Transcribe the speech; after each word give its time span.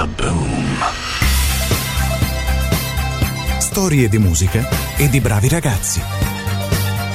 Kaboom! 0.00 0.78
Storie 3.60 4.08
di 4.08 4.16
musica 4.16 4.66
e 4.96 5.10
di 5.10 5.20
bravi 5.20 5.46
ragazzi. 5.50 6.00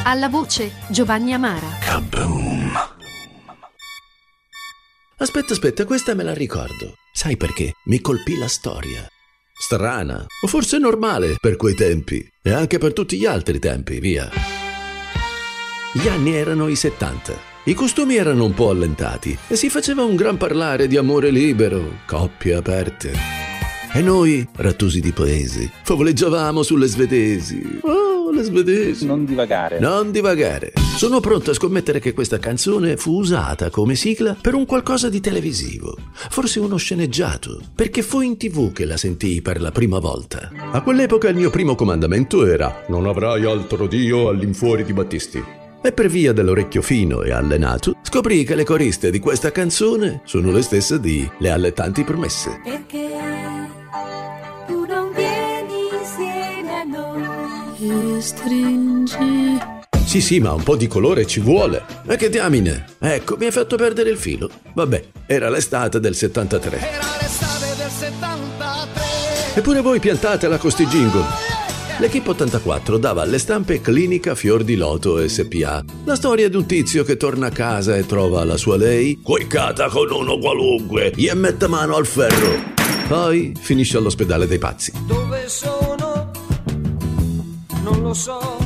Alla 0.04 0.30
voce 0.30 0.72
Giovanni 0.90 1.34
Amara. 1.34 1.66
Kaboom! 1.80 2.72
Aspetta, 5.18 5.54
aspetta, 5.54 5.86
questa 5.86 6.14
me 6.14 6.22
la 6.22 6.36
ricordo. 6.36 6.94
Sai 7.12 7.38
perché? 7.38 7.74
Mi 7.86 8.00
colpì 8.02 8.38
la 8.38 8.48
storia. 8.48 9.04
Strana, 9.52 10.24
o 10.44 10.46
forse 10.46 10.78
normale 10.78 11.38
per 11.42 11.56
quei 11.56 11.74
tempi, 11.74 12.24
e 12.44 12.52
anche 12.52 12.78
per 12.78 12.94
tutti 12.94 13.18
gli 13.18 13.26
altri 13.26 13.58
tempi, 13.58 14.00
via. 14.00 14.30
Gli 15.92 16.08
anni 16.08 16.36
erano 16.36 16.68
i 16.68 16.76
70. 16.76 17.55
I 17.68 17.74
costumi 17.74 18.16
erano 18.16 18.46
un 18.46 18.54
po' 18.54 18.70
allentati 18.70 19.36
e 19.48 19.56
si 19.56 19.72
faceva 19.72 20.04
un 20.04 20.16
gran 20.16 20.38
parlare 20.38 20.86
di 20.86 20.98
amore 20.98 21.32
libero, 21.32 22.02
coppie 22.06 22.54
aperte. 22.54 23.12
E 23.92 24.02
noi, 24.04 24.48
rattusi 24.58 25.00
di 25.00 25.12
paesi, 25.12 25.68
favoleggiavamo 25.82 26.62
sulle 26.62 26.86
svedesi. 26.86 27.80
Oh, 27.82 28.30
le 28.30 28.44
svedesi. 28.44 29.08
Non 29.08 29.26
divagare. 29.26 29.80
Non 29.80 30.12
divagare. 30.12 30.74
Sono 30.96 31.20
pronto 31.20 31.50
a 31.50 31.54
scommettere 31.56 32.00
che 32.00 32.14
questa 32.14 32.38
canzone 32.38 32.98
fu 32.98 33.14
usata 33.14 33.72
come 33.72 33.96
sigla 33.96 34.38
per 34.40 34.54
un 34.54 34.68
qualcosa 34.68 35.10
di 35.10 35.20
televisivo, 35.20 35.98
forse 36.14 36.60
uno 36.60 36.78
sceneggiato, 36.78 37.60
perché 37.74 38.04
fu 38.04 38.22
in 38.22 38.38
tv 38.38 38.74
che 38.74 38.86
la 38.86 38.96
sentii 38.96 39.42
per 39.42 39.60
la 39.60 39.72
prima 39.72 39.98
volta. 39.98 40.52
A 40.72 40.84
quell'epoca 40.84 41.30
il 41.30 41.36
mio 41.36 41.50
primo 41.50 41.74
comandamento 41.74 42.46
era 42.46 42.84
Non 42.90 43.08
avrai 43.08 43.44
altro 43.44 43.88
Dio 43.88 44.30
all'infuori 44.30 44.84
di 44.84 44.94
Battisti. 44.94 45.64
E 45.86 45.92
per 45.92 46.08
via 46.08 46.34
dell'orecchio 46.34 46.82
fino 46.82 47.22
e 47.22 47.32
allenato, 47.32 47.98
scoprì 48.02 48.44
che 48.44 48.56
le 48.56 48.64
coriste 48.64 49.12
di 49.12 49.20
questa 49.20 49.52
canzone 49.52 50.22
sono 50.26 50.50
le 50.50 50.64
stesse 50.64 51.00
di 51.00 51.30
Le 51.38 51.52
allettanti 51.52 52.04
promesse. 52.04 52.60
Perché 52.64 53.08
tu 54.66 54.84
non 54.88 55.12
vieni 55.14 55.90
insieme 56.02 56.72
a 56.72 56.84
noi 56.86 58.16
e 58.18 58.20
stringi 58.20 59.60
Sì, 60.04 60.22
sì, 60.22 60.40
ma 60.40 60.54
un 60.54 60.64
po' 60.64 60.76
di 60.76 60.88
colore 60.88 61.28
ci 61.28 61.40
vuole. 61.40 61.86
E 62.08 62.16
che 62.16 62.30
diamine? 62.30 62.86
Ecco, 62.98 63.38
mi 63.38 63.46
hai 63.46 63.52
fatto 63.52 63.76
perdere 63.76 64.10
il 64.10 64.18
filo. 64.18 64.50
Vabbè, 64.74 65.04
era 65.28 65.52
l'estate 65.52 66.00
del 66.00 66.16
73. 66.16 66.78
Era 66.80 67.16
l'estate 67.22 67.76
del 67.78 67.92
73 67.92 69.60
Eppure 69.60 69.82
voi 69.82 70.00
piantatela 70.00 70.58
con 70.58 70.72
sti 70.72 70.86
jingle. 70.88 71.45
L'Equipe 71.98 72.30
84 72.32 72.98
dava 72.98 73.22
alle 73.22 73.40
stampe 73.40 73.80
Clinica 73.80 74.36
Fior 74.36 74.64
di 74.64 74.76
Loto 74.76 75.26
SPA. 75.28 75.84
La 76.04 76.16
storia 76.16 76.50
di 76.50 76.58
un 76.58 76.66
tizio 76.66 77.06
che 77.06 77.16
torna 77.16 77.48
a 77.48 77.52
casa 77.52 77.96
e 77.96 78.06
trova 78.06 78.44
la 78.44 78.58
sua 78.58 78.76
lei 78.76 79.22
coicata 79.24 79.88
con 79.88 80.12
uno 80.12 80.38
qualunque, 80.38 81.14
gli 81.16 81.30
mette 81.34 81.68
mano 81.68 81.96
al 81.96 82.06
ferro. 82.06 82.74
Poi 83.08 83.54
finisce 83.58 83.98
all'ospedale 83.98 84.46
dei 84.46 84.58
pazzi. 84.58 84.92
Dove 85.06 85.48
sono? 85.48 86.32
Non 87.82 88.02
lo 88.02 88.14
so 88.16 88.58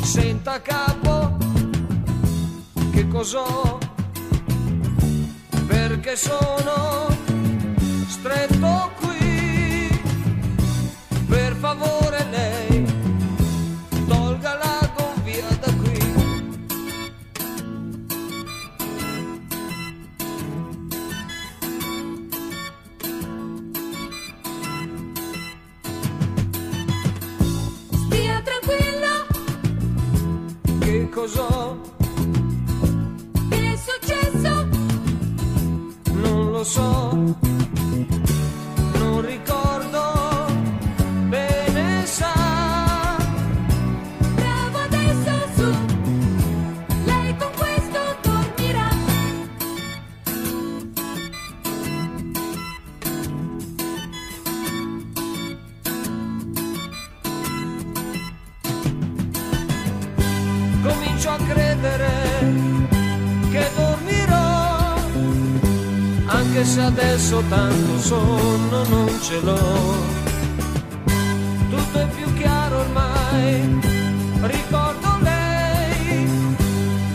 Senta 0.00 0.60
capo 0.62 1.36
Che 2.92 3.08
cos'ho? 3.08 3.78
Perché 5.66 6.14
sono 6.14 7.08
Stretto 8.06 8.53
cos'ho? 31.14 31.78
Che 33.48 33.72
è 33.72 33.76
successo? 33.76 34.68
Non 36.12 36.50
lo 36.50 36.64
so, 36.64 37.36
Comincio 61.24 61.30
a 61.30 61.54
credere 61.54 62.10
che 63.50 63.70
dormirò, 63.74 64.94
anche 66.26 66.64
se 66.66 66.80
adesso 66.82 67.42
tanto 67.48 67.98
sonno 67.98 68.84
non 68.88 69.20
ce 69.22 69.40
l'ho. 69.40 69.94
Tutto 71.70 71.98
è 71.98 72.06
più 72.08 72.30
chiaro 72.34 72.80
ormai, 72.80 73.80
ricordo 74.42 75.18
lei, 75.22 76.28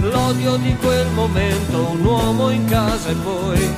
l'odio 0.01 0.55
di 0.57 0.75
quel 0.77 1.07
momento, 1.11 1.91
un 1.91 2.03
uomo 2.03 2.49
in 2.49 2.65
casa 2.65 3.09
e 3.09 3.15
poi 3.15 3.75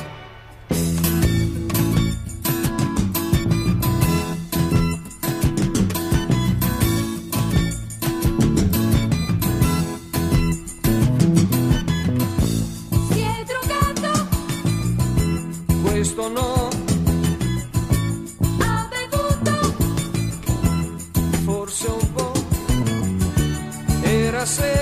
questo 16.02 16.28
no, 16.28 16.68
Ha 18.58 18.88
bevuto. 18.90 19.74
Forse 21.44 21.86
un 21.86 22.12
po'. 22.12 22.32
Era 24.02 24.44
sera, 24.44 24.81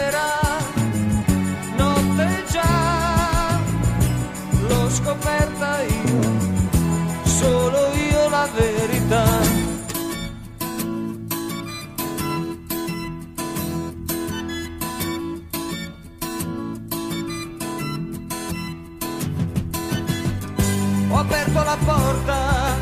porta, 21.85 22.77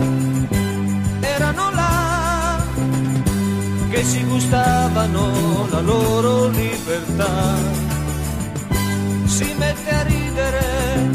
erano 1.20 1.70
là 1.70 2.62
che 3.90 4.04
si 4.04 4.24
gustavano 4.24 5.66
la 5.70 5.80
loro 5.80 6.48
libertà. 6.48 7.56
Si 9.24 9.54
mette 9.56 9.90
a 9.90 10.02
ridere, 10.02 11.10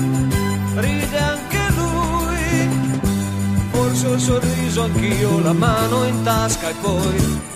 ride 0.75 1.17
anche 1.17 1.63
lui, 1.75 2.69
forse 3.71 4.07
ho 4.07 4.17
sorriso 4.17 4.83
anch'io, 4.83 5.39
la 5.41 5.53
mano 5.53 6.05
in 6.05 6.23
tasca 6.23 6.69
e 6.69 6.73
poi... 6.81 7.52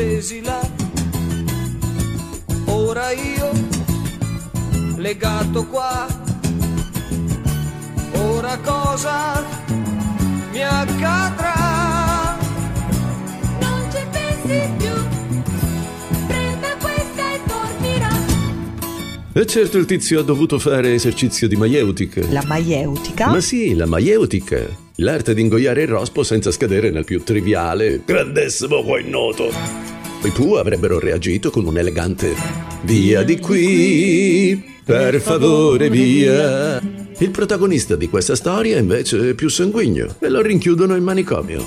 stesi 0.00 0.40
là. 0.42 0.60
Ora 2.68 3.10
io, 3.10 3.50
legato 4.96 5.66
qua. 5.66 6.06
Ora 8.14 8.56
cosa 8.64 9.44
mi 10.52 10.62
accadrà? 10.62 11.59
E 19.32 19.46
certo 19.46 19.78
il 19.78 19.84
tizio 19.84 20.18
ha 20.18 20.22
dovuto 20.24 20.58
fare 20.58 20.92
esercizio 20.92 21.46
di 21.46 21.54
maieutica. 21.54 22.20
La 22.30 22.42
maieutica? 22.44 23.28
Ma 23.28 23.40
sì, 23.40 23.74
la 23.74 23.86
maieutica. 23.86 24.66
L'arte 24.96 25.34
di 25.34 25.40
ingoiare 25.40 25.82
il 25.82 25.88
rospo 25.88 26.24
senza 26.24 26.50
scadere 26.50 26.90
nel 26.90 27.04
più 27.04 27.22
triviale 27.22 28.02
grandissimo 28.04 28.82
qua 28.82 29.00
noto. 29.04 29.52
I 30.24 30.30
Pooh 30.30 30.58
avrebbero 30.58 30.98
reagito 30.98 31.50
con 31.50 31.64
un 31.64 31.78
elegante 31.78 32.34
Via 32.82 33.22
di 33.22 33.38
qui, 33.38 34.62
per 34.84 35.20
favore 35.20 35.88
via. 35.88 36.80
Il 37.18 37.30
protagonista 37.30 37.94
di 37.94 38.08
questa 38.08 38.34
storia 38.34 38.78
invece 38.78 39.30
è 39.30 39.34
più 39.34 39.48
sanguigno 39.48 40.16
e 40.18 40.28
lo 40.28 40.42
rinchiudono 40.42 40.96
in 40.96 41.04
manicomio. 41.04 41.64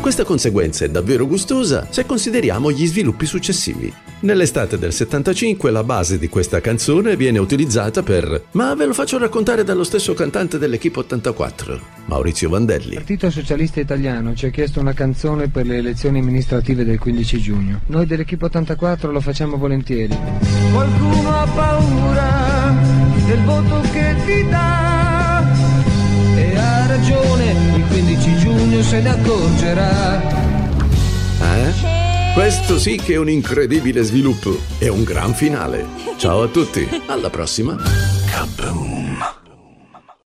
Questa 0.00 0.22
conseguenza 0.22 0.84
è 0.84 0.88
davvero 0.88 1.26
gustosa 1.26 1.88
se 1.90 2.06
consideriamo 2.06 2.70
gli 2.70 2.86
sviluppi 2.86 3.26
successivi. 3.26 3.92
Nell'estate 4.22 4.76
del 4.76 4.92
75 4.92 5.70
la 5.70 5.82
base 5.82 6.18
di 6.18 6.28
questa 6.28 6.60
canzone 6.60 7.16
viene 7.16 7.38
utilizzata 7.38 8.02
per 8.02 8.48
Ma 8.50 8.74
ve 8.74 8.84
lo 8.84 8.92
faccio 8.92 9.16
raccontare 9.16 9.64
dallo 9.64 9.82
stesso 9.82 10.12
cantante 10.12 10.58
dell'Equipe 10.58 10.98
84, 10.98 11.80
Maurizio 12.04 12.50
Vandelli. 12.50 12.90
Il 12.90 12.94
Partito 12.96 13.30
Socialista 13.30 13.80
Italiano 13.80 14.34
ci 14.34 14.44
ha 14.44 14.50
chiesto 14.50 14.78
una 14.78 14.92
canzone 14.92 15.48
per 15.48 15.64
le 15.64 15.78
elezioni 15.78 16.18
amministrative 16.18 16.84
del 16.84 16.98
15 16.98 17.40
giugno. 17.40 17.80
Noi 17.86 18.04
dell'Equipe 18.04 18.44
84 18.44 19.10
lo 19.10 19.20
facciamo 19.20 19.56
volentieri. 19.56 20.14
Qualcuno 20.70 21.40
ha 21.40 21.46
paura 21.54 22.74
del 23.26 23.42
voto 23.44 23.80
che 23.90 24.16
ti 24.26 24.48
dà 24.50 25.50
e 26.36 26.56
ha 26.58 26.86
ragione, 26.88 27.54
il 27.74 27.84
15 27.88 28.36
giugno 28.36 28.82
se 28.82 29.00
ne 29.00 29.08
accorgerà. 29.08 30.22
Eh? 31.40 32.09
Questo 32.40 32.78
sì 32.78 32.96
che 32.96 33.12
è 33.12 33.16
un 33.18 33.28
incredibile 33.28 34.00
sviluppo 34.00 34.58
e 34.78 34.88
un 34.88 35.04
gran 35.04 35.34
finale. 35.34 35.86
Ciao 36.16 36.44
a 36.44 36.48
tutti, 36.48 36.88
alla 37.06 37.28
prossima. 37.28 37.76
Kaboom! 38.30 38.89